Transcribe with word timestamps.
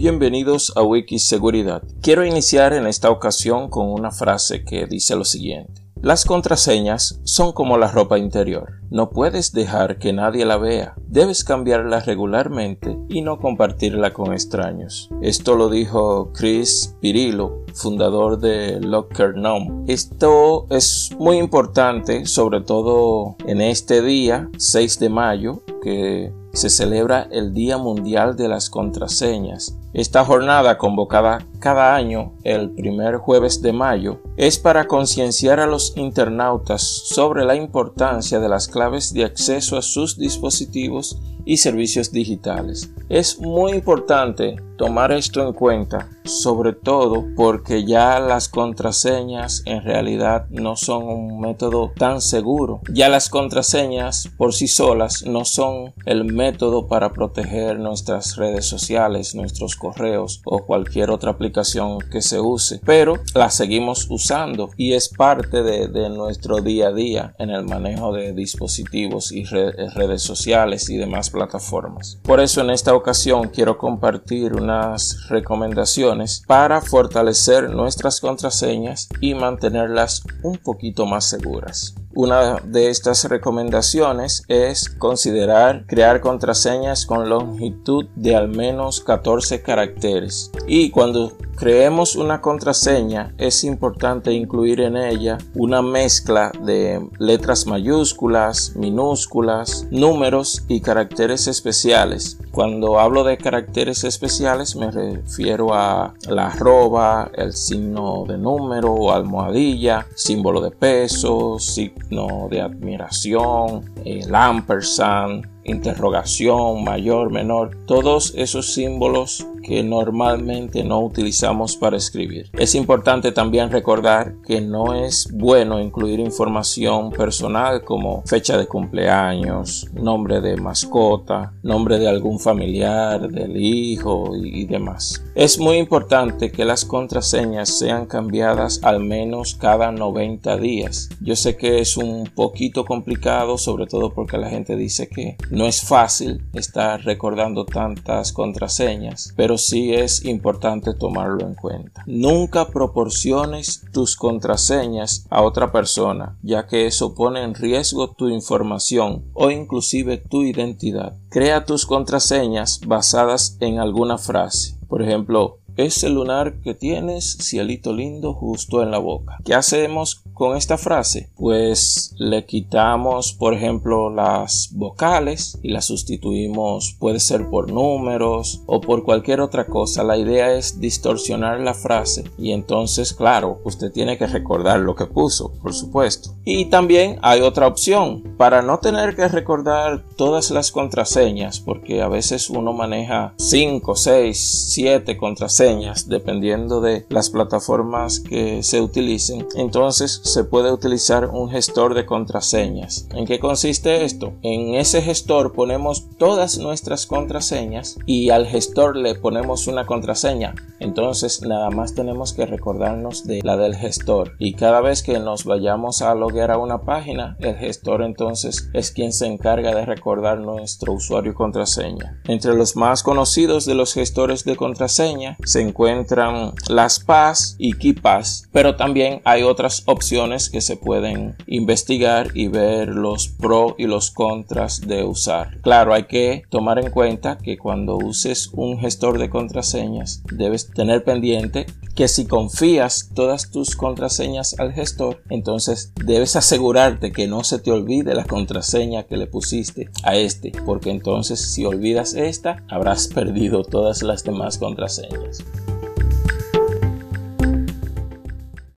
Bienvenidos 0.00 0.72
a 0.76 0.82
Wiki 0.82 1.18
Seguridad. 1.18 1.82
Quiero 2.00 2.24
iniciar 2.24 2.72
en 2.72 2.86
esta 2.86 3.10
ocasión 3.10 3.68
con 3.68 3.90
una 3.90 4.10
frase 4.10 4.64
que 4.64 4.86
dice 4.86 5.14
lo 5.14 5.26
siguiente. 5.26 5.82
Las 6.00 6.24
contraseñas 6.24 7.20
son 7.24 7.52
como 7.52 7.76
la 7.76 7.88
ropa 7.88 8.18
interior. 8.18 8.80
No 8.88 9.10
puedes 9.10 9.52
dejar 9.52 9.98
que 9.98 10.14
nadie 10.14 10.46
la 10.46 10.56
vea. 10.56 10.94
Debes 11.06 11.44
cambiarla 11.44 12.00
regularmente 12.00 12.96
y 13.10 13.20
no 13.20 13.38
compartirla 13.40 14.14
con 14.14 14.32
extraños. 14.32 15.10
Esto 15.20 15.54
lo 15.54 15.68
dijo 15.68 16.32
Chris 16.32 16.96
Pirillo, 17.02 17.66
fundador 17.74 18.38
de 18.38 18.80
LockerNome. 18.80 19.84
Esto 19.86 20.66
es 20.70 21.10
muy 21.18 21.36
importante, 21.36 22.24
sobre 22.24 22.62
todo 22.62 23.36
en 23.44 23.60
este 23.60 24.00
día, 24.00 24.48
6 24.56 24.98
de 24.98 25.08
mayo, 25.10 25.62
que 25.82 26.32
se 26.52 26.70
celebra 26.70 27.28
el 27.30 27.54
Día 27.54 27.78
Mundial 27.78 28.36
de 28.36 28.48
las 28.48 28.70
Contraseñas. 28.70 29.76
Esta 29.92 30.24
jornada, 30.24 30.78
convocada 30.78 31.46
cada 31.58 31.94
año 31.94 32.32
el 32.44 32.70
primer 32.70 33.16
jueves 33.16 33.60
de 33.60 33.72
mayo, 33.72 34.20
es 34.36 34.58
para 34.58 34.86
concienciar 34.86 35.60
a 35.60 35.66
los 35.66 35.96
internautas 35.96 36.82
sobre 36.82 37.44
la 37.44 37.56
importancia 37.56 38.38
de 38.38 38.48
las 38.48 38.68
claves 38.68 39.12
de 39.12 39.24
acceso 39.24 39.76
a 39.76 39.82
sus 39.82 40.16
dispositivos 40.16 41.20
y 41.44 41.58
servicios 41.58 42.12
digitales. 42.12 42.92
Es 43.08 43.38
muy 43.40 43.72
importante 43.72 44.56
tomar 44.80 45.12
esto 45.12 45.46
en 45.46 45.52
cuenta, 45.52 46.08
sobre 46.24 46.72
todo 46.72 47.26
porque 47.36 47.84
ya 47.84 48.18
las 48.18 48.48
contraseñas 48.48 49.62
en 49.66 49.84
realidad 49.84 50.46
no 50.48 50.74
son 50.74 51.02
un 51.02 51.38
método 51.38 51.92
tan 51.94 52.22
seguro. 52.22 52.80
Ya 52.90 53.10
las 53.10 53.28
contraseñas 53.28 54.30
por 54.38 54.54
sí 54.54 54.68
solas 54.68 55.22
no 55.26 55.44
son 55.44 55.92
el 56.06 56.24
método 56.24 56.88
para 56.88 57.12
proteger 57.12 57.78
nuestras 57.78 58.36
redes 58.36 58.64
sociales, 58.64 59.34
nuestros 59.34 59.76
correos 59.76 60.40
o 60.46 60.64
cualquier 60.64 61.10
otra 61.10 61.32
aplicación 61.32 61.98
que 62.10 62.22
se 62.22 62.40
use, 62.40 62.80
pero 62.82 63.16
las 63.34 63.54
seguimos 63.54 64.06
usando 64.08 64.70
y 64.78 64.94
es 64.94 65.10
parte 65.10 65.62
de, 65.62 65.90
nuestro 66.08 66.62
día 66.62 66.88
a 66.88 66.92
día 66.92 67.34
en 67.38 67.50
el 67.50 67.64
manejo 67.64 68.14
de 68.14 68.32
dispositivos 68.32 69.30
y 69.30 69.44
redes 69.44 70.22
sociales 70.22 70.88
y 70.88 70.96
demás 70.96 71.29
plataformas. 71.30 72.18
Por 72.22 72.40
eso 72.40 72.60
en 72.60 72.70
esta 72.70 72.94
ocasión 72.94 73.48
quiero 73.48 73.78
compartir 73.78 74.54
una 74.54 74.80
recomendaciones 75.28 76.42
para 76.46 76.80
fortalecer 76.80 77.70
nuestras 77.70 78.20
contraseñas 78.20 79.08
y 79.20 79.34
mantenerlas 79.34 80.24
un 80.42 80.58
poquito 80.58 81.06
más 81.06 81.28
seguras. 81.28 81.94
Una 82.12 82.56
de 82.56 82.88
estas 82.88 83.24
recomendaciones 83.24 84.42
es 84.48 84.88
considerar 84.88 85.86
crear 85.86 86.20
contraseñas 86.20 87.06
con 87.06 87.28
longitud 87.28 88.06
de 88.16 88.34
al 88.34 88.48
menos 88.48 89.00
14 89.00 89.62
caracteres. 89.62 90.50
Y 90.66 90.90
cuando 90.90 91.36
creemos 91.60 92.16
una 92.16 92.40
contraseña 92.40 93.34
es 93.36 93.64
importante 93.64 94.32
incluir 94.32 94.80
en 94.80 94.96
ella 94.96 95.36
una 95.54 95.82
mezcla 95.82 96.50
de 96.62 97.06
letras 97.18 97.66
mayúsculas, 97.66 98.72
minúsculas, 98.76 99.86
números 99.90 100.64
y 100.68 100.80
caracteres 100.80 101.46
especiales. 101.48 102.38
Cuando 102.50 102.98
hablo 102.98 103.24
de 103.24 103.36
caracteres 103.36 104.04
especiales 104.04 104.74
me 104.74 104.90
refiero 104.90 105.74
a 105.74 106.14
la 106.30 106.46
arroba, 106.46 107.30
el 107.34 107.52
signo 107.52 108.24
de 108.26 108.38
número 108.38 109.12
almohadilla, 109.12 110.06
símbolo 110.14 110.62
de 110.62 110.70
peso, 110.70 111.58
signo 111.58 112.48
de 112.50 112.62
admiración, 112.62 113.92
el 114.06 114.34
ampersand, 114.34 115.46
interrogación, 115.70 116.84
mayor, 116.84 117.30
menor, 117.30 117.76
todos 117.86 118.34
esos 118.36 118.74
símbolos 118.74 119.46
que 119.62 119.82
normalmente 119.82 120.84
no 120.84 121.00
utilizamos 121.00 121.76
para 121.76 121.96
escribir. 121.96 122.50
Es 122.58 122.74
importante 122.74 123.32
también 123.32 123.70
recordar 123.70 124.34
que 124.46 124.60
no 124.60 124.94
es 124.94 125.28
bueno 125.32 125.80
incluir 125.80 126.20
información 126.20 127.10
personal 127.10 127.84
como 127.84 128.22
fecha 128.26 128.56
de 128.56 128.66
cumpleaños, 128.66 129.88
nombre 129.92 130.40
de 130.40 130.56
mascota, 130.56 131.52
nombre 131.62 131.98
de 131.98 132.08
algún 132.08 132.38
familiar, 132.38 133.28
del 133.28 133.56
hijo 133.56 134.36
y, 134.36 134.64
demás. 134.64 135.22
Es 135.34 135.58
muy 135.58 135.76
importante 135.76 136.52
que 136.52 136.64
las 136.64 136.84
contraseñas 136.84 137.78
sean 137.78 138.06
cambiadas 138.06 138.80
al 138.82 139.00
menos 139.00 139.54
cada 139.54 139.90
90 139.90 140.56
días. 140.58 141.08
Yo 141.20 141.34
sé 141.34 141.56
que 141.56 141.80
es 141.80 141.96
un 141.96 142.24
poquito 142.34 142.84
complicado, 142.84 143.58
sobre 143.58 143.86
todo 143.86 144.12
porque 144.12 144.38
la 144.38 144.50
gente 144.50 144.76
dice 144.76 145.08
que 145.08 145.36
no 145.50 145.59
es 145.66 145.82
fácil 145.82 146.44
estar 146.52 147.02
recordando 147.02 147.64
tantas 147.64 148.32
contraseñas, 148.32 149.32
pero 149.36 149.58
sí 149.58 149.92
es 149.92 150.24
importante 150.24 150.94
tomarlo 150.94 151.46
en 151.46 151.54
cuenta. 151.54 152.02
Nunca 152.06 152.68
proporciones 152.68 153.82
tus 153.92 154.16
contraseñas 154.16 155.26
a 155.30 155.42
otra 155.42 155.72
persona, 155.72 156.36
ya 156.42 156.66
que 156.66 156.86
eso 156.86 157.14
pone 157.14 157.42
en 157.42 157.54
riesgo 157.54 158.10
tu 158.12 158.28
información 158.28 159.24
o 159.34 159.50
inclusive 159.50 160.18
tu 160.18 160.42
identidad. 160.42 161.16
Crea 161.28 161.64
tus 161.64 161.86
contraseñas 161.86 162.80
basadas 162.86 163.56
en 163.60 163.78
alguna 163.78 164.18
frase. 164.18 164.76
Por 164.88 165.02
ejemplo, 165.02 165.59
ese 165.84 166.08
lunar 166.08 166.60
que 166.62 166.74
tienes, 166.74 167.38
cielito 167.40 167.92
lindo, 167.92 168.34
justo 168.34 168.82
en 168.82 168.90
la 168.90 168.98
boca. 168.98 169.38
¿Qué 169.44 169.54
hacemos 169.54 170.22
con 170.34 170.56
esta 170.56 170.78
frase? 170.78 171.30
Pues 171.36 172.14
le 172.18 172.44
quitamos, 172.44 173.32
por 173.32 173.54
ejemplo, 173.54 174.10
las 174.10 174.70
vocales 174.72 175.58
y 175.62 175.70
las 175.70 175.86
sustituimos, 175.86 176.96
puede 176.98 177.20
ser 177.20 177.48
por 177.48 177.72
números 177.72 178.62
o 178.66 178.80
por 178.80 179.04
cualquier 179.04 179.40
otra 179.40 179.66
cosa. 179.66 180.04
La 180.04 180.16
idea 180.16 180.54
es 180.54 180.80
distorsionar 180.80 181.60
la 181.60 181.74
frase 181.74 182.24
y 182.38 182.52
entonces, 182.52 183.12
claro, 183.12 183.60
usted 183.64 183.92
tiene 183.92 184.18
que 184.18 184.26
recordar 184.26 184.80
lo 184.80 184.94
que 184.94 185.06
puso, 185.06 185.52
por 185.62 185.74
supuesto. 185.74 186.34
Y 186.44 186.66
también 186.66 187.18
hay 187.22 187.40
otra 187.40 187.66
opción 187.66 188.34
para 188.36 188.62
no 188.62 188.78
tener 188.78 189.14
que 189.14 189.28
recordar 189.28 190.04
todas 190.16 190.50
las 190.50 190.70
contraseñas, 190.70 191.60
porque 191.60 192.02
a 192.02 192.08
veces 192.08 192.50
uno 192.50 192.72
maneja 192.72 193.34
5, 193.36 193.96
6, 193.96 194.66
7 194.68 195.16
contraseñas 195.16 195.69
dependiendo 196.06 196.80
de 196.80 197.06
las 197.08 197.30
plataformas 197.30 198.20
que 198.20 198.62
se 198.62 198.80
utilicen. 198.80 199.46
Entonces 199.54 200.20
se 200.24 200.44
puede 200.44 200.72
utilizar 200.72 201.26
un 201.26 201.50
gestor 201.50 201.94
de 201.94 202.06
contraseñas. 202.06 203.06
¿En 203.14 203.26
qué 203.26 203.38
consiste 203.38 204.04
esto? 204.04 204.32
En 204.42 204.74
ese 204.74 205.02
gestor 205.02 205.52
ponemos 205.52 206.06
todas 206.18 206.58
nuestras 206.58 207.06
contraseñas 207.06 207.98
y 208.06 208.30
al 208.30 208.46
gestor 208.46 208.96
le 208.96 209.14
ponemos 209.14 209.66
una 209.66 209.86
contraseña. 209.86 210.54
Entonces 210.80 211.42
nada 211.42 211.70
más 211.70 211.94
tenemos 211.94 212.32
que 212.32 212.46
recordarnos 212.46 213.26
de 213.26 213.40
la 213.42 213.56
del 213.56 213.76
gestor 213.76 214.32
y 214.38 214.54
cada 214.54 214.80
vez 214.80 215.02
que 215.02 215.18
nos 215.18 215.44
vayamos 215.44 216.02
a 216.02 216.14
loguear 216.14 216.50
a 216.50 216.58
una 216.58 216.82
página, 216.82 217.36
el 217.40 217.56
gestor 217.56 218.02
entonces 218.02 218.70
es 218.72 218.90
quien 218.90 219.12
se 219.12 219.26
encarga 219.26 219.74
de 219.74 219.84
recordar 219.84 220.40
nuestro 220.40 220.94
usuario 220.94 221.32
y 221.32 221.34
contraseña. 221.34 222.20
Entre 222.26 222.54
los 222.54 222.76
más 222.76 223.02
conocidos 223.02 223.66
de 223.66 223.74
los 223.74 223.94
gestores 223.94 224.44
de 224.44 224.56
contraseña 224.56 225.36
se 225.44 225.59
encuentran 225.62 226.52
las 226.68 227.00
PAS 227.00 227.56
y 227.58 227.72
KeePass, 227.72 228.48
pero 228.52 228.76
también 228.76 229.20
hay 229.24 229.42
otras 229.42 229.82
opciones 229.86 230.50
que 230.50 230.60
se 230.60 230.76
pueden 230.76 231.36
investigar 231.46 232.28
y 232.34 232.48
ver 232.48 232.88
los 232.88 233.28
pros 233.28 233.74
y 233.78 233.86
los 233.86 234.10
contras 234.10 234.80
de 234.80 235.04
usar. 235.04 235.60
Claro, 235.62 235.94
hay 235.94 236.04
que 236.04 236.42
tomar 236.48 236.78
en 236.78 236.90
cuenta 236.90 237.38
que 237.38 237.58
cuando 237.58 237.96
uses 237.96 238.50
un 238.52 238.78
gestor 238.78 239.18
de 239.18 239.30
contraseñas 239.30 240.22
debes 240.30 240.70
tener 240.70 241.04
pendiente 241.04 241.66
que 242.00 242.08
si 242.08 242.24
confías 242.24 243.10
todas 243.14 243.50
tus 243.50 243.76
contraseñas 243.76 244.58
al 244.58 244.72
gestor, 244.72 245.22
entonces 245.28 245.92
debes 246.02 246.34
asegurarte 246.34 247.12
que 247.12 247.28
no 247.28 247.44
se 247.44 247.58
te 247.58 247.70
olvide 247.70 248.14
la 248.14 248.24
contraseña 248.24 249.02
que 249.02 249.18
le 249.18 249.26
pusiste 249.26 249.90
a 250.02 250.16
este, 250.16 250.50
porque 250.64 250.88
entonces 250.88 251.52
si 251.52 251.66
olvidas 251.66 252.14
esta, 252.14 252.64
habrás 252.70 253.08
perdido 253.14 253.64
todas 253.64 254.02
las 254.02 254.24
demás 254.24 254.56
contraseñas. 254.56 255.44